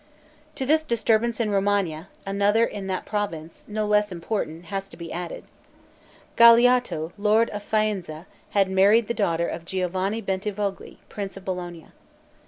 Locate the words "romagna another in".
1.51-2.87